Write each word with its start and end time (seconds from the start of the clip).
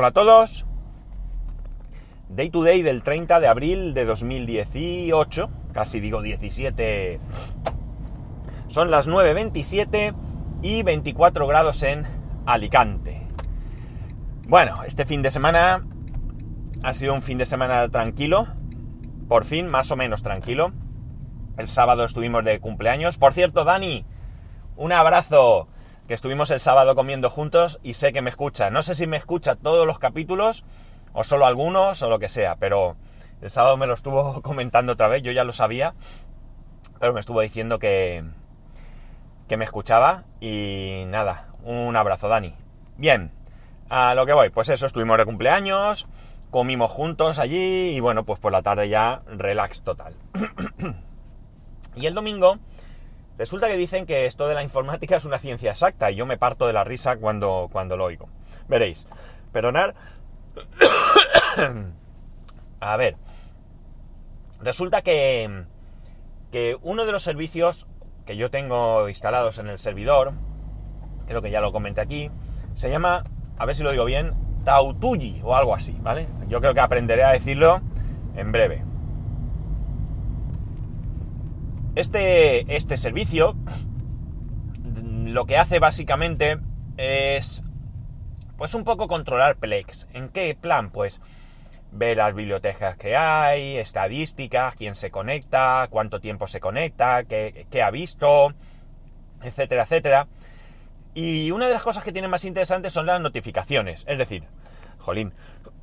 Hola 0.00 0.08
a 0.08 0.12
todos. 0.12 0.64
Day 2.30 2.48
to 2.48 2.62
day 2.62 2.80
del 2.80 3.02
30 3.02 3.38
de 3.38 3.48
abril 3.48 3.92
de 3.92 4.06
2018, 4.06 5.50
casi 5.74 6.00
digo 6.00 6.22
17. 6.22 7.20
Son 8.68 8.90
las 8.90 9.06
9.27 9.10 10.14
y 10.62 10.82
24 10.84 11.46
grados 11.46 11.82
en 11.82 12.06
Alicante. 12.46 13.26
Bueno, 14.46 14.84
este 14.84 15.04
fin 15.04 15.20
de 15.20 15.30
semana 15.30 15.84
ha 16.82 16.94
sido 16.94 17.12
un 17.12 17.20
fin 17.20 17.36
de 17.36 17.44
semana 17.44 17.86
tranquilo, 17.90 18.46
por 19.28 19.44
fin, 19.44 19.68
más 19.68 19.90
o 19.90 19.96
menos 19.96 20.22
tranquilo. 20.22 20.72
El 21.58 21.68
sábado 21.68 22.06
estuvimos 22.06 22.42
de 22.42 22.58
cumpleaños. 22.58 23.18
Por 23.18 23.34
cierto, 23.34 23.64
Dani, 23.64 24.06
un 24.76 24.92
abrazo, 24.92 25.68
que 26.10 26.14
estuvimos 26.14 26.50
el 26.50 26.58
sábado 26.58 26.96
comiendo 26.96 27.30
juntos 27.30 27.78
y 27.84 27.94
sé 27.94 28.12
que 28.12 28.20
me 28.20 28.30
escucha. 28.30 28.68
No 28.68 28.82
sé 28.82 28.96
si 28.96 29.06
me 29.06 29.16
escucha 29.16 29.54
todos 29.54 29.86
los 29.86 30.00
capítulos 30.00 30.64
o 31.12 31.22
solo 31.22 31.46
algunos 31.46 32.02
o 32.02 32.08
lo 32.08 32.18
que 32.18 32.28
sea, 32.28 32.56
pero 32.56 32.96
el 33.40 33.48
sábado 33.48 33.76
me 33.76 33.86
lo 33.86 33.94
estuvo 33.94 34.42
comentando 34.42 34.94
otra 34.94 35.06
vez, 35.06 35.22
yo 35.22 35.30
ya 35.30 35.44
lo 35.44 35.52
sabía, 35.52 35.94
pero 36.98 37.12
me 37.12 37.20
estuvo 37.20 37.40
diciendo 37.42 37.78
que, 37.78 38.24
que 39.46 39.56
me 39.56 39.64
escuchaba 39.64 40.24
y 40.40 41.04
nada, 41.06 41.46
un 41.62 41.94
abrazo 41.94 42.26
Dani. 42.26 42.56
Bien, 42.96 43.30
a 43.88 44.16
lo 44.16 44.26
que 44.26 44.32
voy, 44.32 44.50
pues 44.50 44.68
eso, 44.68 44.86
estuvimos 44.86 45.16
de 45.16 45.26
cumpleaños, 45.26 46.08
comimos 46.50 46.90
juntos 46.90 47.38
allí 47.38 47.90
y 47.90 48.00
bueno, 48.00 48.24
pues 48.24 48.40
por 48.40 48.50
la 48.50 48.62
tarde 48.62 48.88
ya 48.88 49.22
relax 49.28 49.82
total. 49.82 50.16
y 51.94 52.06
el 52.06 52.14
domingo 52.14 52.58
resulta 53.40 53.68
que 53.68 53.78
dicen 53.78 54.04
que 54.04 54.26
esto 54.26 54.48
de 54.48 54.54
la 54.54 54.62
informática 54.62 55.16
es 55.16 55.24
una 55.24 55.38
ciencia 55.38 55.70
exacta 55.70 56.10
y 56.10 56.16
yo 56.16 56.26
me 56.26 56.36
parto 56.36 56.66
de 56.66 56.74
la 56.74 56.84
risa 56.84 57.16
cuando, 57.16 57.70
cuando 57.72 57.96
lo 57.96 58.04
oigo. 58.04 58.28
Veréis, 58.68 59.06
perdonar 59.50 59.94
a 62.80 62.96
ver, 62.98 63.16
resulta 64.60 65.00
que, 65.00 65.64
que 66.52 66.76
uno 66.82 67.06
de 67.06 67.12
los 67.12 67.22
servicios 67.22 67.86
que 68.26 68.36
yo 68.36 68.50
tengo 68.50 69.08
instalados 69.08 69.56
en 69.58 69.68
el 69.68 69.78
servidor, 69.78 70.34
creo 71.26 71.40
que 71.40 71.50
ya 71.50 71.62
lo 71.62 71.72
comenté 71.72 72.02
aquí, 72.02 72.30
se 72.74 72.90
llama, 72.90 73.24
a 73.56 73.64
ver 73.64 73.74
si 73.74 73.82
lo 73.82 73.90
digo 73.90 74.04
bien, 74.04 74.34
Tautuji 74.66 75.40
o 75.42 75.56
algo 75.56 75.74
así, 75.74 75.96
¿vale? 76.02 76.28
Yo 76.46 76.60
creo 76.60 76.74
que 76.74 76.80
aprenderé 76.80 77.24
a 77.24 77.32
decirlo 77.32 77.80
en 78.36 78.52
breve. 78.52 78.89
Este, 81.94 82.76
este 82.76 82.96
servicio 82.96 83.56
lo 85.30 85.46
que 85.46 85.58
hace 85.58 85.78
básicamente 85.78 86.58
es 86.96 87.62
pues 88.56 88.74
un 88.74 88.84
poco 88.84 89.08
controlar 89.08 89.56
Plex. 89.56 90.08
¿En 90.12 90.28
qué 90.28 90.54
plan? 90.54 90.90
Pues 90.90 91.20
ver 91.92 92.18
las 92.18 92.34
bibliotecas 92.34 92.96
que 92.96 93.16
hay, 93.16 93.78
estadísticas, 93.78 94.76
quién 94.76 94.94
se 94.94 95.10
conecta, 95.10 95.88
cuánto 95.90 96.20
tiempo 96.20 96.46
se 96.46 96.60
conecta, 96.60 97.24
qué, 97.24 97.82
ha 97.82 97.90
visto, 97.90 98.52
etcétera, 99.42 99.84
etcétera. 99.84 100.28
Y 101.14 101.50
una 101.50 101.66
de 101.66 101.74
las 101.74 101.82
cosas 101.82 102.04
que 102.04 102.12
tiene 102.12 102.28
más 102.28 102.44
interesantes 102.44 102.92
son 102.92 103.06
las 103.06 103.20
notificaciones. 103.20 104.04
Es 104.06 104.18
decir, 104.18 104.44
jolín, 104.98 105.32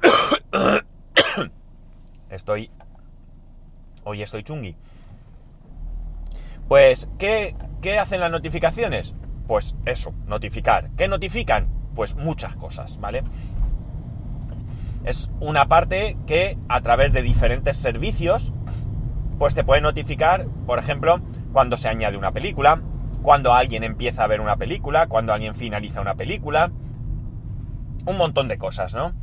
estoy... 2.30 2.70
Hoy 4.04 4.22
estoy 4.22 4.44
chungui. 4.44 4.78
Pues, 6.68 7.10
¿qué, 7.18 7.56
¿qué 7.82 8.00
hacen 8.00 8.20
las 8.20 8.32
notificaciones? 8.32 9.16
Pues 9.48 9.76
eso, 9.86 10.14
notificar. 10.26 10.90
¿Qué 10.98 11.08
notifican? 11.08 11.78
pues 11.98 12.16
muchas 12.16 12.56
cosas, 12.56 13.00
¿vale? 13.00 13.24
Es 15.04 15.32
una 15.40 15.68
parte 15.68 16.16
que 16.28 16.56
a 16.70 16.80
través 16.82 17.12
de 17.12 17.24
diferentes 17.24 17.76
servicios, 17.76 18.54
pues 19.40 19.56
te 19.56 19.64
puede 19.64 19.82
notificar, 19.82 20.46
por 20.68 20.78
ejemplo, 20.78 21.22
cuando 21.52 21.76
se 21.76 21.90
añade 21.90 22.16
una 22.16 22.32
película, 22.34 22.84
cuando 23.24 23.54
alguien 23.54 23.84
empieza 23.84 24.24
a 24.24 24.28
ver 24.28 24.42
una 24.42 24.58
película, 24.58 25.08
cuando 25.08 25.34
alguien 25.34 25.56
finaliza 25.56 26.02
una 26.02 26.14
película, 26.14 26.72
un 28.06 28.16
montón 28.16 28.48
de 28.48 28.60
cosas, 28.60 28.94
¿no? 28.94 29.14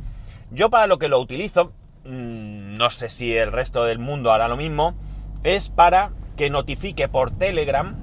Yo 0.51 0.69
para 0.69 0.85
lo 0.85 0.99
que 0.99 1.07
lo 1.07 1.17
utilizo, 1.21 1.71
mm, 2.03 2.75
no 2.75 2.89
sé 2.89 3.07
si 3.09 3.37
el 3.37 3.53
resto 3.53 3.85
del 3.85 3.99
mundo 3.99 4.33
hará 4.33 4.49
lo 4.49 4.57
mismo, 4.57 4.95
es 5.43 5.69
para 5.69 6.11
que 6.35 6.49
notifique 6.49 7.07
por 7.07 7.31
Telegram 7.31 7.95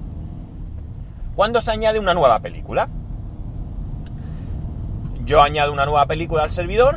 cuando 1.35 1.61
se 1.61 1.71
añade 1.71 1.99
una 1.99 2.15
nueva 2.15 2.41
película 2.41 2.89
yo 5.25 5.43
añado 5.43 5.73
una 5.73 5.87
nueva 5.87 6.07
película 6.07 6.43
al 6.43 6.51
servidor 6.51 6.97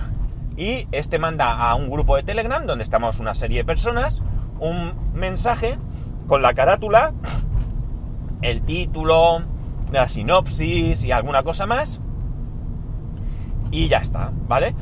y 0.58 0.88
este 0.92 1.20
manda 1.20 1.54
a 1.54 1.76
un 1.76 1.90
grupo 1.90 2.16
de 2.16 2.24
Telegram 2.24 2.66
donde 2.66 2.84
estamos 2.84 3.20
una 3.20 3.36
serie 3.36 3.60
de 3.60 3.66
personas 3.66 4.22
un 4.60 4.94
mensaje 5.14 5.78
con 6.28 6.42
la 6.42 6.54
carátula, 6.54 7.14
el 8.42 8.62
título, 8.62 9.44
la 9.92 10.08
sinopsis 10.08 11.04
y 11.04 11.12
alguna 11.12 11.44
cosa 11.44 11.66
más. 11.66 12.00
Y 13.72 13.90
ya 13.90 13.98
está, 13.98 14.32
¿vale? 14.48 14.76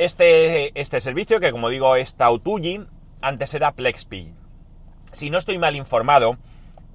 Este, 0.00 0.80
este 0.80 0.98
servicio, 1.02 1.40
que 1.40 1.52
como 1.52 1.68
digo 1.68 1.94
es 1.94 2.16
Tautuji, 2.16 2.86
antes 3.20 3.52
era 3.52 3.72
Plexpi. 3.72 4.32
Si 5.12 5.28
no 5.28 5.36
estoy 5.36 5.58
mal 5.58 5.76
informado, 5.76 6.38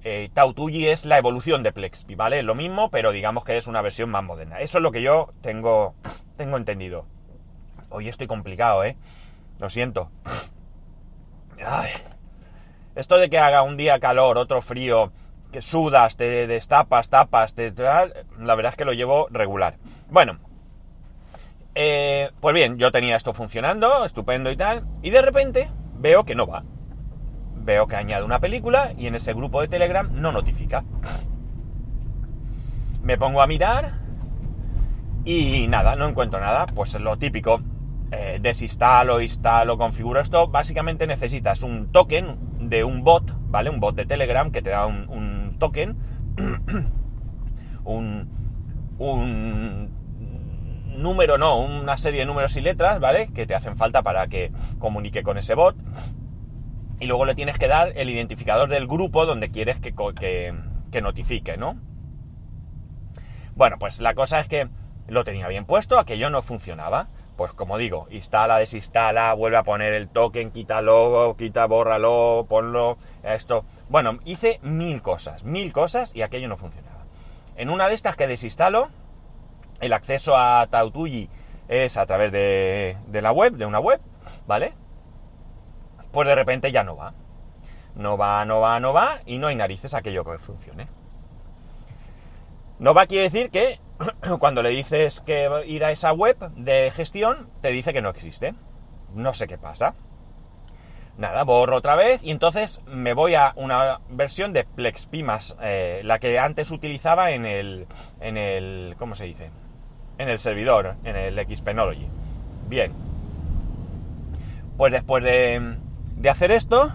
eh, 0.02 0.28
Tautuji 0.34 0.88
es 0.88 1.04
la 1.04 1.16
evolución 1.16 1.62
de 1.62 1.70
Plexpi, 1.70 2.16
¿vale? 2.16 2.42
Lo 2.42 2.56
mismo, 2.56 2.90
pero 2.90 3.12
digamos 3.12 3.44
que 3.44 3.58
es 3.58 3.68
una 3.68 3.80
versión 3.80 4.10
más 4.10 4.24
moderna. 4.24 4.58
Eso 4.58 4.78
es 4.78 4.82
lo 4.82 4.90
que 4.90 5.02
yo 5.02 5.32
tengo, 5.40 5.94
tengo 6.36 6.56
entendido. 6.56 7.06
Hoy 7.90 8.08
estoy 8.08 8.26
complicado, 8.26 8.82
¿eh? 8.82 8.96
Lo 9.60 9.70
siento. 9.70 10.10
Esto 12.96 13.18
de 13.18 13.30
que 13.30 13.38
haga 13.38 13.62
un 13.62 13.76
día 13.76 14.00
calor, 14.00 14.36
otro 14.36 14.62
frío, 14.62 15.12
que 15.52 15.62
sudas, 15.62 16.16
te 16.16 16.48
destapas, 16.48 17.08
tapas, 17.08 17.54
te, 17.54 17.70
la 17.70 18.54
verdad 18.56 18.72
es 18.72 18.76
que 18.76 18.84
lo 18.84 18.94
llevo 18.94 19.28
regular. 19.30 19.76
Bueno, 20.10 20.40
eh, 21.76 22.30
pues 22.40 22.54
bien, 22.54 22.78
yo 22.78 22.90
tenía 22.90 23.14
esto 23.14 23.32
funcionando, 23.32 24.04
estupendo 24.04 24.50
y 24.50 24.56
tal, 24.56 24.84
y 25.02 25.10
de 25.10 25.22
repente 25.22 25.70
veo 25.98 26.24
que 26.24 26.34
no 26.34 26.48
va 26.48 26.64
veo 27.66 27.86
que 27.86 27.96
añade 27.96 28.24
una 28.24 28.38
película 28.38 28.92
y 28.96 29.08
en 29.08 29.16
ese 29.16 29.34
grupo 29.34 29.60
de 29.60 29.68
Telegram 29.68 30.08
no 30.14 30.32
notifica. 30.32 30.84
Me 33.02 33.18
pongo 33.18 33.42
a 33.42 33.46
mirar 33.46 33.98
y 35.24 35.66
nada, 35.68 35.96
no 35.96 36.08
encuentro 36.08 36.40
nada. 36.40 36.66
Pues 36.66 36.94
lo 36.98 37.18
típico, 37.18 37.60
eh, 38.12 38.38
desinstalo, 38.40 39.20
instalo, 39.20 39.76
configuro 39.76 40.20
esto. 40.20 40.48
Básicamente 40.48 41.06
necesitas 41.06 41.62
un 41.62 41.92
token 41.92 42.68
de 42.70 42.84
un 42.84 43.02
bot, 43.02 43.34
¿vale? 43.48 43.68
Un 43.68 43.80
bot 43.80 43.96
de 43.96 44.06
Telegram 44.06 44.50
que 44.50 44.62
te 44.62 44.70
da 44.70 44.86
un, 44.86 45.56
token, 45.58 45.96
un, 47.84 48.28
un 48.98 49.95
número, 50.96 51.38
no, 51.38 51.58
una 51.58 51.96
serie 51.96 52.20
de 52.20 52.26
números 52.26 52.56
y 52.56 52.60
letras, 52.60 53.00
¿vale? 53.00 53.28
Que 53.32 53.46
te 53.46 53.54
hacen 53.54 53.76
falta 53.76 54.02
para 54.02 54.26
que 54.28 54.52
comunique 54.78 55.22
con 55.22 55.38
ese 55.38 55.54
bot 55.54 55.76
y 56.98 57.06
luego 57.06 57.24
le 57.24 57.34
tienes 57.34 57.58
que 57.58 57.68
dar 57.68 57.92
el 57.96 58.08
identificador 58.08 58.68
del 58.68 58.86
grupo 58.86 59.26
donde 59.26 59.50
quieres 59.50 59.78
que, 59.78 59.94
que, 60.90 61.02
notifique, 61.02 61.58
¿no? 61.58 61.76
Bueno, 63.54 63.76
pues 63.78 64.00
la 64.00 64.14
cosa 64.14 64.40
es 64.40 64.48
que 64.48 64.68
lo 65.08 65.24
tenía 65.24 65.46
bien 65.48 65.66
puesto, 65.66 65.98
aquello 65.98 66.30
no 66.30 66.42
funcionaba. 66.42 67.08
Pues 67.36 67.52
como 67.52 67.76
digo, 67.76 68.06
instala, 68.10 68.56
desinstala, 68.56 69.34
vuelve 69.34 69.58
a 69.58 69.62
poner 69.62 69.92
el 69.92 70.08
token, 70.08 70.50
quítalo, 70.50 71.36
quita, 71.36 71.66
bórralo, 71.66 72.46
ponlo, 72.48 72.96
esto. 73.22 73.66
Bueno, 73.90 74.20
hice 74.24 74.58
mil 74.62 75.02
cosas, 75.02 75.44
mil 75.44 75.70
cosas 75.70 76.16
y 76.16 76.22
aquello 76.22 76.48
no 76.48 76.56
funcionaba. 76.56 77.04
En 77.56 77.68
una 77.68 77.88
de 77.88 77.94
estas 77.94 78.16
que 78.16 78.26
desinstalo, 78.26 78.88
el 79.80 79.92
acceso 79.92 80.36
a 80.36 80.66
Tautuji 80.68 81.28
es 81.68 81.96
a 81.96 82.06
través 82.06 82.32
de, 82.32 82.96
la 83.12 83.32
web, 83.32 83.54
de 83.54 83.66
una 83.66 83.80
web, 83.80 84.00
¿vale? 84.46 84.74
pues 86.16 86.28
de 86.28 86.34
repente 86.34 86.72
ya 86.72 86.82
no 86.82 86.96
va. 86.96 87.12
No 87.94 88.16
va, 88.16 88.44
no 88.44 88.60
va, 88.60 88.80
no 88.80 88.94
va 88.94 89.20
y 89.26 89.38
no 89.38 89.48
hay 89.48 89.56
narices 89.56 89.92
aquello 89.92 90.24
que 90.24 90.38
funcione. 90.38 90.88
No 92.78 92.94
va 92.94 93.06
quiere 93.06 93.24
decir 93.24 93.50
que 93.50 93.80
cuando 94.38 94.62
le 94.62 94.70
dices 94.70 95.20
que 95.20 95.50
ir 95.66 95.84
a 95.84 95.90
esa 95.90 96.12
web 96.12 96.38
de 96.56 96.90
gestión, 96.90 97.50
te 97.60 97.68
dice 97.68 97.92
que 97.92 98.00
no 98.00 98.08
existe. 98.08 98.54
No 99.14 99.34
sé 99.34 99.46
qué 99.46 99.58
pasa. 99.58 99.94
Nada, 101.18 101.44
borro 101.44 101.76
otra 101.76 101.96
vez 101.96 102.22
y 102.22 102.30
entonces 102.30 102.82
me 102.86 103.14
voy 103.14 103.34
a 103.34 103.52
una 103.56 104.00
versión 104.08 104.52
de 104.52 104.64
PlexPi 104.64 105.22
más, 105.22 105.56
eh, 105.62 106.02
la 106.04 106.18
que 106.18 106.38
antes 106.38 106.70
utilizaba 106.70 107.30
en 107.30 107.46
el, 107.46 107.86
en 108.20 108.36
el, 108.36 108.96
¿cómo 108.98 109.14
se 109.14 109.24
dice? 109.24 109.50
En 110.18 110.28
el 110.28 110.38
servidor, 110.38 110.96
en 111.04 111.16
el 111.16 111.36
Xpenology. 111.36 112.06
Bien. 112.68 112.92
Pues 114.76 114.92
después 114.92 115.22
de, 115.22 115.76
de 116.16 116.30
hacer 116.30 116.50
esto, 116.50 116.90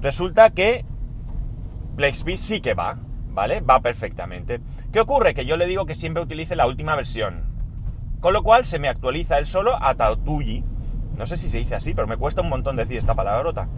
resulta 0.00 0.50
que 0.50 0.84
PlexBit 1.96 2.38
sí 2.38 2.60
que 2.60 2.74
va, 2.74 2.98
¿vale? 3.30 3.60
Va 3.60 3.80
perfectamente. 3.80 4.60
¿Qué 4.92 5.00
ocurre? 5.00 5.34
Que 5.34 5.46
yo 5.46 5.56
le 5.56 5.66
digo 5.66 5.86
que 5.86 5.94
siempre 5.94 6.22
utilice 6.22 6.56
la 6.56 6.66
última 6.66 6.96
versión. 6.96 7.44
Con 8.20 8.32
lo 8.32 8.42
cual 8.42 8.64
se 8.64 8.78
me 8.78 8.88
actualiza 8.88 9.38
él 9.38 9.46
solo 9.46 9.76
a 9.80 9.94
Tautuji. 9.94 10.64
No 11.16 11.26
sé 11.26 11.36
si 11.36 11.48
se 11.48 11.58
dice 11.58 11.74
así, 11.74 11.94
pero 11.94 12.06
me 12.06 12.16
cuesta 12.16 12.42
un 12.42 12.48
montón 12.48 12.76
decir 12.76 12.98
esta 12.98 13.14
palabrota. 13.14 13.68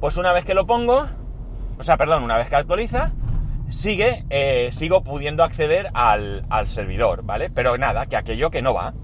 Pues 0.00 0.16
una 0.16 0.32
vez 0.32 0.44
que 0.44 0.54
lo 0.54 0.66
pongo, 0.66 1.06
o 1.78 1.82
sea, 1.82 1.96
perdón, 1.96 2.22
una 2.22 2.36
vez 2.36 2.48
que 2.48 2.56
actualiza, 2.56 3.12
sigue, 3.70 4.24
eh, 4.30 4.70
sigo 4.72 5.02
pudiendo 5.02 5.42
acceder 5.42 5.90
al, 5.94 6.44
al 6.50 6.68
servidor, 6.68 7.22
¿vale? 7.24 7.50
Pero 7.50 7.78
nada, 7.78 8.06
que 8.06 8.16
aquello 8.16 8.50
que 8.50 8.62
no 8.62 8.74
va, 8.74 8.94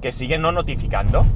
que 0.00 0.12
sigue 0.12 0.38
no 0.38 0.52
notificando, 0.52 1.26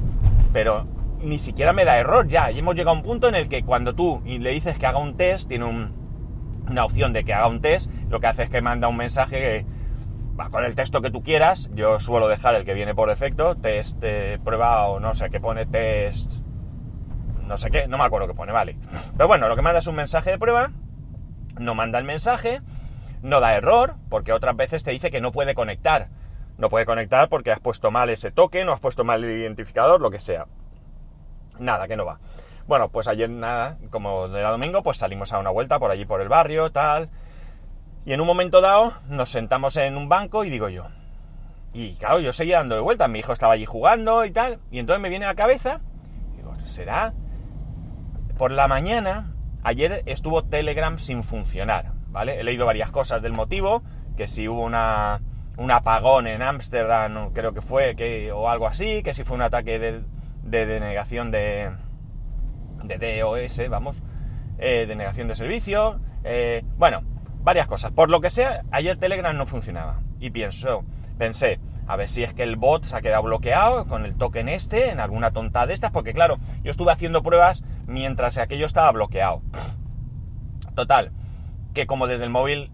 pero 0.53 0.87
ni 1.21 1.39
siquiera 1.39 1.73
me 1.73 1.85
da 1.85 1.97
error 1.97 2.27
ya. 2.27 2.51
Y 2.51 2.59
hemos 2.59 2.75
llegado 2.75 2.95
a 2.95 2.99
un 2.99 3.03
punto 3.03 3.27
en 3.27 3.35
el 3.35 3.49
que 3.49 3.63
cuando 3.63 3.93
tú 3.95 4.21
le 4.25 4.51
dices 4.51 4.77
que 4.77 4.85
haga 4.85 4.99
un 4.99 5.17
test, 5.17 5.47
tiene 5.47 5.65
una 5.65 6.85
opción 6.85 7.13
de 7.13 7.23
que 7.23 7.33
haga 7.33 7.47
un 7.47 7.61
test, 7.61 7.89
lo 8.09 8.19
que 8.19 8.27
hace 8.27 8.43
es 8.43 8.49
que 8.49 8.61
manda 8.61 8.87
un 8.87 8.97
mensaje 8.97 9.39
que, 9.39 9.65
va, 10.39 10.49
con 10.49 10.63
el 10.63 10.75
texto 10.75 11.01
que 11.01 11.11
tú 11.11 11.23
quieras, 11.23 11.69
yo 11.73 11.99
suelo 11.99 12.27
dejar 12.27 12.55
el 12.55 12.65
que 12.65 12.73
viene 12.73 12.95
por 12.95 13.09
defecto, 13.09 13.55
test 13.55 13.97
eh, 14.03 14.39
prueba 14.43 14.87
o 14.87 14.99
no 14.99 15.15
sé, 15.15 15.29
qué 15.29 15.39
pone 15.39 15.65
test, 15.65 16.39
no 17.47 17.57
sé 17.57 17.69
qué, 17.71 17.87
no 17.87 17.97
me 17.97 18.03
acuerdo 18.03 18.27
qué 18.27 18.33
pone, 18.33 18.51
vale. 18.51 18.77
Pero 19.15 19.27
bueno, 19.27 19.47
lo 19.47 19.55
que 19.55 19.61
manda 19.61 19.79
es 19.79 19.87
un 19.87 19.95
mensaje 19.95 20.31
de 20.31 20.39
prueba, 20.39 20.71
no 21.59 21.75
manda 21.75 21.99
el 21.99 22.05
mensaje, 22.05 22.61
no 23.25 23.39
da 23.39 23.55
error, 23.55 23.95
porque 24.09 24.31
otras 24.31 24.55
veces 24.55 24.83
te 24.83 24.91
dice 24.91 25.09
que 25.09 25.19
no 25.19 25.31
puede 25.31 25.55
conectar. 25.55 26.09
No 26.57 26.69
puede 26.69 26.85
conectar 26.85 27.27
porque 27.27 27.51
has 27.51 27.59
puesto 27.59 27.91
mal 27.91 28.09
ese 28.09 28.31
token 28.31 28.69
o 28.69 28.73
has 28.73 28.79
puesto 28.79 29.03
mal 29.03 29.23
el 29.23 29.31
identificador, 29.31 29.99
lo 29.99 30.11
que 30.11 30.19
sea. 30.19 30.45
Nada, 31.59 31.87
que 31.87 31.97
no 31.97 32.05
va. 32.05 32.19
Bueno, 32.67 32.89
pues 32.89 33.07
ayer 33.07 33.29
nada, 33.29 33.77
como 33.89 34.27
era 34.27 34.51
domingo, 34.51 34.83
pues 34.83 34.97
salimos 34.97 35.33
a 35.33 35.39
una 35.39 35.49
vuelta 35.49 35.79
por 35.79 35.91
allí 35.91 36.05
por 36.05 36.21
el 36.21 36.29
barrio, 36.29 36.71
tal. 36.71 37.09
Y 38.05 38.13
en 38.13 38.21
un 38.21 38.27
momento 38.27 38.61
dado 38.61 38.93
nos 39.09 39.31
sentamos 39.31 39.75
en 39.77 39.97
un 39.97 40.07
banco 40.07 40.43
y 40.43 40.49
digo 40.49 40.69
yo. 40.69 40.87
Y 41.73 41.95
claro, 41.95 42.19
yo 42.19 42.31
seguía 42.31 42.59
dando 42.59 42.75
de 42.75 42.81
vuelta, 42.81 43.07
mi 43.07 43.19
hijo 43.19 43.33
estaba 43.33 43.53
allí 43.53 43.65
jugando 43.65 44.23
y 44.23 44.31
tal. 44.31 44.59
Y 44.71 44.79
entonces 44.79 45.01
me 45.01 45.09
viene 45.09 45.25
a 45.25 45.29
la 45.29 45.35
cabeza, 45.35 45.81
digo, 46.35 46.55
¿será? 46.67 47.13
Por 48.37 48.51
la 48.51 48.67
mañana, 48.67 49.33
ayer 49.63 50.03
estuvo 50.05 50.43
Telegram 50.43 50.99
sin 50.99 51.23
funcionar, 51.23 51.94
¿vale? 52.15 52.39
He 52.39 52.43
leído 52.45 52.65
varias 52.65 52.91
cosas 52.91 53.21
del 53.21 53.33
motivo, 53.33 53.83
que 54.15 54.29
si 54.29 54.47
hubo 54.47 54.63
una, 54.63 55.21
un 55.57 55.69
apagón 55.69 56.27
en 56.27 56.41
Ámsterdam, 56.41 57.33
creo 57.33 57.53
que 57.53 57.61
fue, 57.61 57.97
que, 57.97 58.31
o 58.31 58.47
algo 58.47 58.67
así, 58.67 59.03
que 59.03 59.13
si 59.13 59.25
fue 59.25 59.35
un 59.35 59.41
ataque 59.41 59.79
de, 59.79 60.01
de 60.41 60.65
denegación 60.65 61.29
de, 61.29 61.71
de 62.85 63.19
DOS, 63.19 63.69
vamos, 63.69 64.01
eh, 64.57 64.85
denegación 64.87 65.27
de 65.27 65.35
servicio, 65.35 65.99
eh, 66.23 66.63
bueno, 66.77 67.03
varias 67.41 67.67
cosas. 67.67 67.91
Por 67.91 68.09
lo 68.09 68.21
que 68.21 68.29
sea, 68.29 68.61
ayer 68.71 68.97
Telegram 68.97 69.35
no 69.35 69.45
funcionaba. 69.45 69.99
Y 70.17 70.29
pienso, 70.29 70.85
pensé, 71.17 71.59
a 71.85 71.97
ver 71.97 72.07
si 72.07 72.23
es 72.23 72.33
que 72.33 72.43
el 72.43 72.55
bot 72.55 72.85
se 72.85 72.95
ha 72.95 73.01
quedado 73.01 73.23
bloqueado 73.23 73.83
con 73.87 74.05
el 74.05 74.15
token 74.15 74.47
este, 74.47 74.89
en 74.89 75.01
alguna 75.01 75.31
tonta 75.31 75.67
de 75.67 75.73
estas, 75.73 75.91
porque 75.91 76.13
claro, 76.13 76.37
yo 76.63 76.71
estuve 76.71 76.93
haciendo 76.93 77.23
pruebas 77.23 77.65
mientras 77.87 78.37
aquello 78.37 78.67
estaba 78.67 78.89
bloqueado. 78.93 79.41
Total, 80.75 81.11
que 81.75 81.85
como 81.85 82.07
desde 82.07 82.23
el 82.23 82.31
móvil 82.31 82.71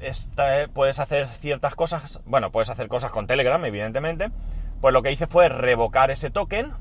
puedes 0.73 0.99
hacer 0.99 1.27
ciertas 1.27 1.75
cosas, 1.75 2.21
bueno, 2.23 2.51
puedes 2.51 2.69
hacer 2.69 2.87
cosas 2.87 3.11
con 3.11 3.27
Telegram, 3.27 3.63
evidentemente, 3.65 4.31
pues 4.79 4.93
lo 4.93 5.01
que 5.01 5.11
hice 5.11 5.27
fue 5.27 5.49
revocar 5.49 6.11
ese 6.11 6.29
token, 6.29 6.71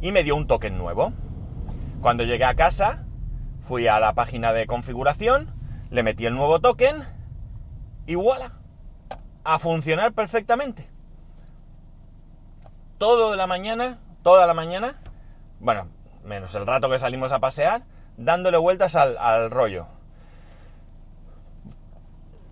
y 0.00 0.12
me 0.12 0.22
dio 0.22 0.36
un 0.36 0.46
token 0.46 0.78
nuevo. 0.78 1.12
Cuando 2.00 2.24
llegué 2.24 2.44
a 2.44 2.54
casa, 2.54 3.04
fui 3.66 3.86
a 3.86 3.98
la 4.00 4.12
página 4.12 4.52
de 4.52 4.66
configuración, 4.66 5.50
le 5.90 6.02
metí 6.02 6.26
el 6.26 6.34
nuevo 6.34 6.60
token 6.60 7.04
y 8.06 8.16
voilà, 8.16 8.52
a 9.42 9.58
funcionar 9.58 10.12
perfectamente. 10.12 10.90
Todo 12.98 13.34
la 13.34 13.46
mañana, 13.46 13.98
toda 14.22 14.46
la 14.46 14.54
mañana, 14.54 15.00
bueno, 15.58 15.88
menos 16.22 16.54
el 16.54 16.66
rato 16.66 16.90
que 16.90 16.98
salimos 16.98 17.32
a 17.32 17.40
pasear, 17.40 17.84
dándole 18.16 18.58
vueltas 18.58 18.94
al 18.94 19.50
rollo. 19.50 19.86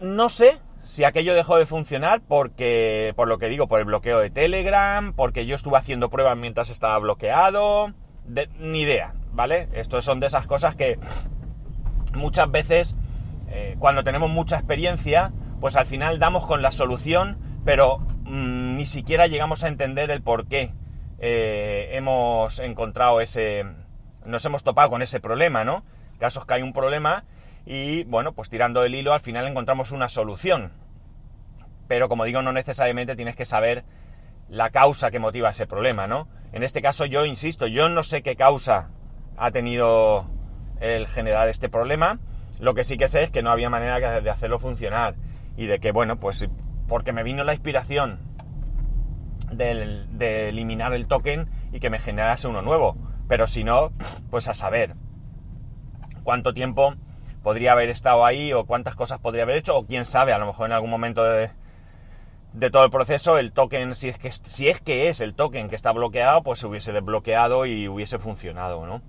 No 0.00 0.30
sé 0.30 0.58
si 0.82 1.04
aquello 1.04 1.34
dejó 1.34 1.58
de 1.58 1.66
funcionar 1.66 2.22
porque, 2.26 3.12
por 3.16 3.28
lo 3.28 3.38
que 3.38 3.48
digo, 3.48 3.68
por 3.68 3.80
el 3.80 3.84
bloqueo 3.84 4.18
de 4.18 4.30
Telegram, 4.30 5.12
porque 5.12 5.44
yo 5.44 5.56
estuve 5.56 5.76
haciendo 5.76 6.08
pruebas 6.08 6.38
mientras 6.38 6.70
estaba 6.70 6.98
bloqueado, 6.98 7.92
ni 8.58 8.80
idea, 8.80 9.12
¿vale? 9.32 9.68
Estos 9.72 10.04
son 10.06 10.20
de 10.20 10.28
esas 10.28 10.46
cosas 10.46 10.76
que 10.76 10.98
muchas 12.14 12.50
veces, 12.50 12.96
eh, 13.50 13.76
cuando 13.78 14.02
tenemos 14.02 14.30
mucha 14.30 14.56
experiencia, 14.56 15.32
pues 15.60 15.76
al 15.76 15.84
final 15.84 16.18
damos 16.18 16.46
con 16.46 16.62
la 16.62 16.72
solución, 16.72 17.38
pero 17.66 17.98
mm, 17.98 18.76
ni 18.76 18.86
siquiera 18.86 19.26
llegamos 19.26 19.64
a 19.64 19.68
entender 19.68 20.10
el 20.10 20.22
por 20.22 20.46
qué 20.46 20.72
eh, 21.18 21.90
hemos 21.92 22.58
encontrado 22.58 23.20
ese, 23.20 23.66
nos 24.24 24.44
hemos 24.46 24.64
topado 24.64 24.88
con 24.88 25.02
ese 25.02 25.20
problema, 25.20 25.62
¿no? 25.64 25.84
Casos 26.18 26.46
que 26.46 26.54
hay 26.54 26.62
un 26.62 26.72
problema 26.72 27.24
y 27.72 28.02
bueno, 28.02 28.32
pues 28.32 28.50
tirando 28.50 28.82
el 28.82 28.96
hilo 28.96 29.12
al 29.12 29.20
final 29.20 29.46
encontramos 29.46 29.92
una 29.92 30.08
solución. 30.08 30.72
Pero 31.86 32.08
como 32.08 32.24
digo, 32.24 32.42
no 32.42 32.52
necesariamente 32.52 33.14
tienes 33.14 33.36
que 33.36 33.44
saber 33.44 33.84
la 34.48 34.70
causa 34.70 35.12
que 35.12 35.20
motiva 35.20 35.50
ese 35.50 35.68
problema, 35.68 36.08
¿no? 36.08 36.26
En 36.50 36.64
este 36.64 36.82
caso 36.82 37.06
yo 37.06 37.24
insisto, 37.24 37.68
yo 37.68 37.88
no 37.88 38.02
sé 38.02 38.24
qué 38.24 38.34
causa 38.34 38.88
ha 39.36 39.52
tenido 39.52 40.28
el 40.80 41.06
generar 41.06 41.48
este 41.48 41.68
problema, 41.68 42.18
lo 42.58 42.74
que 42.74 42.82
sí 42.82 42.98
que 42.98 43.06
sé 43.06 43.22
es 43.22 43.30
que 43.30 43.40
no 43.40 43.52
había 43.52 43.70
manera 43.70 44.20
de 44.20 44.30
hacerlo 44.30 44.58
funcionar 44.58 45.14
y 45.56 45.66
de 45.66 45.78
que, 45.78 45.92
bueno, 45.92 46.18
pues 46.18 46.48
porque 46.88 47.12
me 47.12 47.22
vino 47.22 47.44
la 47.44 47.54
inspiración 47.54 48.18
de 49.52 50.48
eliminar 50.48 50.92
el 50.92 51.06
token 51.06 51.48
y 51.72 51.78
que 51.78 51.88
me 51.88 52.00
generase 52.00 52.48
uno 52.48 52.62
nuevo, 52.62 52.96
pero 53.28 53.46
si 53.46 53.62
no, 53.62 53.92
pues 54.28 54.48
a 54.48 54.54
saber 54.54 54.96
cuánto 56.24 56.52
tiempo 56.52 56.96
podría 57.42 57.72
haber 57.72 57.88
estado 57.88 58.24
ahí 58.24 58.52
o 58.52 58.64
cuántas 58.66 58.94
cosas 58.94 59.18
podría 59.18 59.44
haber 59.44 59.56
hecho 59.56 59.76
o 59.76 59.86
quién 59.86 60.06
sabe, 60.06 60.32
a 60.32 60.38
lo 60.38 60.46
mejor 60.46 60.66
en 60.66 60.72
algún 60.72 60.90
momento 60.90 61.24
de, 61.24 61.50
todo 62.70 62.84
el 62.84 62.90
proceso, 62.90 63.38
el 63.38 63.52
token, 63.52 63.94
si 63.94 64.08
es, 64.08 64.18
que, 64.18 64.30
si 64.32 64.68
es 64.68 64.80
que 64.80 65.08
es 65.08 65.20
el 65.20 65.34
token 65.34 65.68
que 65.68 65.76
está 65.76 65.92
bloqueado, 65.92 66.42
pues 66.42 66.60
se 66.60 66.66
hubiese 66.66 66.92
desbloqueado 66.92 67.66
y 67.66 67.88
hubiese 67.88 68.18
funcionado, 68.18 68.86
¿no? 68.86 69.02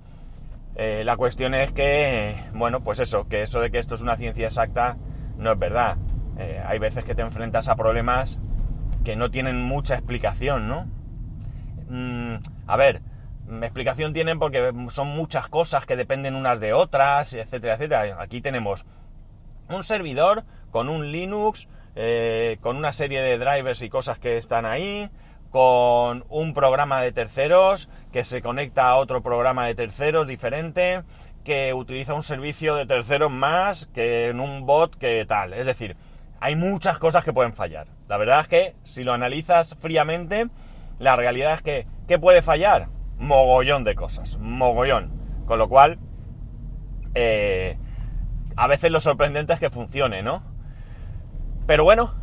Eh, 0.76 1.04
la 1.04 1.18
cuestión 1.18 1.54
es 1.54 1.72
que, 1.72 2.36
bueno, 2.54 2.82
pues 2.82 3.00
eso, 3.00 3.28
que 3.28 3.42
eso 3.42 3.60
de 3.60 3.72
que 3.72 3.80
esto 3.80 3.96
es 3.96 4.02
una 4.02 4.16
ciencia 4.16 4.48
exacta 4.48 4.98
no 5.38 5.52
es 5.52 5.60
verdad. 5.60 5.98
Eh, 6.38 6.62
hay 6.66 6.80
veces 6.80 7.04
que 7.04 7.14
te 7.14 7.22
enfrentas 7.22 7.68
a 7.68 7.76
problemas 7.76 8.40
que 9.04 9.16
no 9.16 9.32
tienen 9.32 9.62
mucha 9.62 9.96
explicación, 9.96 10.68
¿no? 10.68 10.88
Mm, 11.90 12.36
a 12.68 12.78
ver, 12.78 13.02
explicación 13.62 14.14
tienen 14.14 14.40
porque 14.40 14.72
son 14.90 15.10
muchas 15.10 15.48
cosas 15.48 15.86
que 15.86 15.96
dependen 15.96 16.36
unas 16.36 16.60
de 16.60 16.74
otras, 16.74 17.34
etcétera, 17.34 17.76
etcétera. 17.76 18.18
Aquí 18.20 18.42
tenemos 18.42 18.86
un 19.70 19.84
servidor 19.84 20.44
con 20.72 20.90
un 20.90 21.12
Linux, 21.12 21.68
eh, 21.96 22.58
con 22.62 22.78
una 22.78 22.94
serie 22.94 23.22
de 23.22 23.38
drivers 23.38 23.82
y 23.82 23.90
cosas 23.90 24.20
que 24.20 24.38
están 24.38 24.66
ahí, 24.66 25.10
con 25.50 26.26
un 26.30 26.54
programa 26.54 27.02
de 27.02 27.12
terceros 27.12 27.90
que 28.12 28.24
se 28.24 28.42
conecta 28.42 28.88
a 28.88 28.96
otro 28.96 29.22
programa 29.22 29.66
de 29.66 29.76
terceros 29.76 30.28
diferente, 30.28 31.04
que 31.44 31.74
utiliza 31.74 32.14
un 32.14 32.24
servicio 32.24 32.76
de 32.76 32.86
terceros 32.86 33.32
más 33.32 33.88
que 33.88 34.28
en 34.28 34.40
un 34.40 34.66
bot 34.66 34.96
que 34.96 35.26
tal. 35.26 35.54
Es 35.54 35.66
decir, 35.66 35.98
hay 36.40 36.56
muchas 36.56 36.98
cosas 37.00 37.26
que 37.26 37.34
pueden 37.34 37.54
fallar. 37.54 37.88
La 38.08 38.18
verdad 38.18 38.42
es 38.42 38.48
que 38.48 38.76
si 38.84 39.04
lo 39.04 39.14
analizas 39.14 39.76
fríamente, 39.80 40.48
la 41.00 41.16
realidad 41.16 41.54
es 41.54 41.62
que, 41.62 41.88
¿qué 42.08 42.20
puede 42.20 42.42
fallar? 42.42 42.88
Mogollón 43.22 43.84
de 43.84 43.94
cosas, 43.94 44.38
mogollón. 44.40 45.12
Con 45.46 45.60
lo 45.60 45.70
cual, 45.70 46.00
eh, 47.14 47.78
a 48.56 48.68
veces 48.68 48.92
lo 48.92 49.00
sorprendente 49.00 49.54
es 49.54 49.60
que 49.60 49.70
funcione, 49.70 50.24
¿no? 50.24 50.42
Pero 51.68 51.84
bueno, 51.84 52.16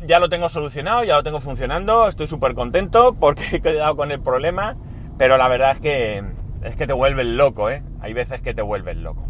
ya 0.00 0.18
lo 0.18 0.30
tengo 0.30 0.48
solucionado, 0.48 1.04
ya 1.04 1.16
lo 1.16 1.22
tengo 1.22 1.40
funcionando, 1.40 2.08
estoy 2.08 2.26
súper 2.26 2.54
contento 2.54 3.14
porque 3.14 3.44
he 3.56 3.60
quedado 3.60 3.94
con 3.94 4.10
el 4.10 4.20
problema, 4.20 4.76
pero 5.18 5.36
la 5.36 5.48
verdad 5.48 5.72
es 5.72 5.80
que 5.80 6.24
es 6.64 6.76
que 6.76 6.86
te 6.86 6.94
vuelves 6.94 7.26
loco, 7.26 7.68
¿eh? 7.70 7.82
Hay 8.00 8.14
veces 8.14 8.40
que 8.40 8.54
te 8.54 8.62
vuelves 8.62 8.96
loco. 8.96 9.26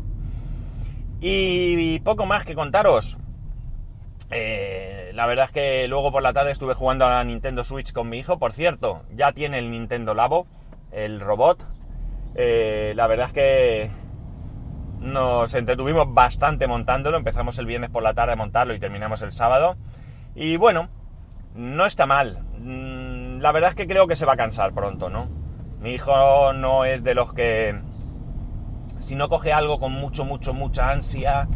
Y, 1.21 1.99
poco 2.01 2.27
más 2.27 2.45
que 2.45 2.55
contaros. 2.55 3.17
Eh, 4.31 5.11
la 5.15 5.27
verdad 5.27 5.47
es 5.47 5.53
que 5.53 5.89
luego 5.89 6.11
por 6.13 6.23
la 6.23 6.33
tarde 6.33 6.53
estuve 6.53 6.75
jugando 6.75 7.07
a 7.07 7.11
la 7.11 7.25
Nintendo 7.25 7.65
Switch 7.65 7.93
con 7.93 8.09
mi 8.09 8.19
hijo. 8.19 8.39
Por 8.39 8.53
cierto, 8.53 9.03
ya 9.15 9.33
tiene 9.33 9.59
el 9.59 9.71
Nintendo 9.71 10.15
Labo, 10.15 10.47
el 10.93 11.21
robot. 11.21 11.67
Eh, 12.35 12.93
la 12.97 13.07
verdad 13.07 13.27
es 13.27 13.33
que 13.33 13.91
nos 15.01 15.53
entretuvimos 15.55 16.13
bastante 16.15 16.67
montándolo, 16.67 17.17
empezamos 17.17 17.59
el 17.59 17.67
viernes 17.67 17.91
por 17.91 18.03
la 18.03 18.15
tarde 18.15 18.35
a 18.35 18.37
montarlo 18.37 18.75
y 18.75 18.79
terminamos 18.79 19.23
el 19.23 19.33
sábado. 19.33 19.77
Y 20.35 20.57
bueno, 20.57 20.89
no 21.55 21.87
está 21.87 22.07
mal. 22.07 22.41
Mm, 22.59 23.41
la 23.41 23.53
verdad 23.53 23.71
es 23.71 23.77
que 23.77 23.87
creo 23.87 24.07
que 24.07 24.17
se 24.17 24.27
va 24.27 24.35
a 24.35 24.37
cansar 24.37 24.73
pronto, 24.73 25.11
¿no? 25.11 25.29
Mi 25.81 25.91
hijo 25.95 26.53
no 26.53 26.85
es 26.85 27.03
de 27.03 27.15
los 27.15 27.35
que... 27.35 27.81
Si 29.01 29.17
no 29.17 29.29
coge 29.29 29.53
algo 29.53 29.81
con 29.81 29.93
mucho, 29.93 30.25
mucho, 30.25 30.55
mucha 30.55 30.91
ansia 30.91 31.49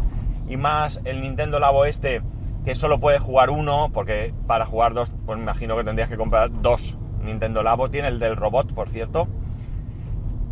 y 0.49 0.57
más 0.57 1.01
el 1.05 1.21
Nintendo 1.21 1.61
Labo 1.61 1.85
este 1.85 2.23
que 2.65 2.75
solo 2.75 2.99
puede 2.99 3.21
jugar 3.21 3.51
uno, 3.51 3.91
porque 3.95 4.35
para 4.49 4.67
jugar 4.67 4.93
dos, 4.93 5.13
pues 5.25 5.39
me 5.39 5.45
imagino 5.45 5.77
que 5.77 5.85
tendrías 5.85 6.09
que 6.09 6.17
comprar 6.17 6.51
dos 6.61 6.99
Nintendo 7.27 7.63
Labo. 7.63 7.91
Tiene 7.91 8.09
el 8.09 8.19
del 8.19 8.37
robot, 8.37 8.73
por 8.73 8.89
cierto. 8.89 9.29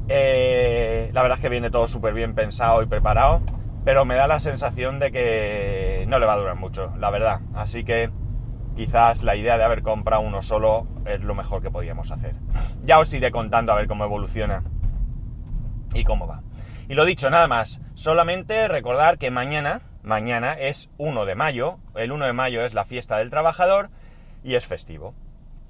Eh, 0.08 1.10
la 1.12 1.22
verdad 1.22 1.38
es 1.38 1.42
que 1.42 1.48
viene 1.48 1.70
todo 1.70 1.88
súper 1.88 2.12
bien 2.12 2.34
pensado 2.34 2.82
y 2.82 2.86
preparado, 2.86 3.40
pero 3.84 4.04
me 4.04 4.14
da 4.14 4.26
la 4.26 4.40
sensación 4.40 4.98
de 4.98 5.10
que 5.12 6.04
no 6.08 6.18
le 6.18 6.26
va 6.26 6.34
a 6.34 6.38
durar 6.38 6.56
mucho, 6.56 6.92
la 6.98 7.10
verdad. 7.10 7.40
Así 7.54 7.84
que 7.84 8.10
quizás 8.76 9.22
la 9.22 9.36
idea 9.36 9.56
de 9.56 9.64
haber 9.64 9.82
comprado 9.82 10.22
uno 10.22 10.42
solo 10.42 10.86
es 11.06 11.20
lo 11.20 11.34
mejor 11.34 11.62
que 11.62 11.70
podíamos 11.70 12.10
hacer. 12.10 12.34
Ya 12.84 12.98
os 12.98 13.12
iré 13.14 13.30
contando 13.30 13.72
a 13.72 13.76
ver 13.76 13.86
cómo 13.86 14.04
evoluciona 14.04 14.62
y 15.94 16.04
cómo 16.04 16.26
va. 16.26 16.42
Y 16.88 16.94
lo 16.94 17.06
dicho, 17.06 17.30
nada 17.30 17.48
más. 17.48 17.80
Solamente 17.94 18.68
recordar 18.68 19.16
que 19.16 19.30
mañana, 19.30 19.80
mañana 20.02 20.52
es 20.52 20.90
1 20.98 21.24
de 21.24 21.34
mayo. 21.34 21.78
El 21.94 22.12
1 22.12 22.26
de 22.26 22.32
mayo 22.34 22.64
es 22.64 22.74
la 22.74 22.84
fiesta 22.84 23.18
del 23.18 23.30
trabajador 23.30 23.88
y 24.42 24.56
es 24.56 24.66
festivo. 24.66 25.14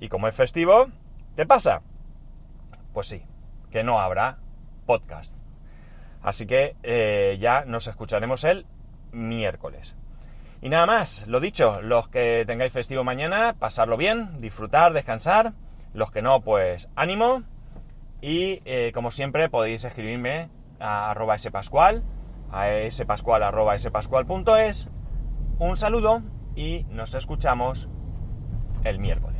Y 0.01 0.09
como 0.09 0.29
es 0.29 0.35
festivo, 0.35 0.89
¿qué 1.37 1.47
pasa? 1.47 1.83
Pues 2.93 3.09
sí, 3.09 3.23
que 3.71 3.85
no 3.85 4.01
habrá 4.01 4.39
podcast. 4.87 5.35
Así 6.23 6.47
que 6.47 6.77
eh, 6.83 7.37
ya 7.41 7.65
nos 7.65 7.87
escucharemos 7.87 8.45
el 8.45 8.67
miércoles. 9.13 9.97
Y 10.63 10.71
nada 10.71 10.87
más, 10.87 11.27
lo 11.27 11.41
dicho, 11.41 11.83
los 11.83 12.09
que 12.09 12.45
tengáis 12.47 12.73
festivo 12.73 13.05
mañana, 13.05 13.57
pasarlo 13.59 13.99
bien, 13.99 14.41
disfrutar, 14.41 14.95
descansar. 14.95 15.53
Los 15.93 16.11
que 16.11 16.23
no, 16.23 16.41
pues 16.41 16.89
ánimo. 16.97 17.43
Y 18.23 18.63
eh, 18.65 18.91
como 18.95 19.11
siempre 19.11 19.51
podéis 19.51 19.85
escribirme 19.85 20.49
a 20.81 21.11
arroba 21.11 21.37
spascual, 21.37 22.03
a 22.51 22.69
spascual. 22.91 24.27
Un 25.59 25.77
saludo 25.77 26.23
y 26.57 26.85
nos 26.89 27.15
escuchamos 27.15 27.89
el 28.85 28.99
miércoles. 28.99 29.34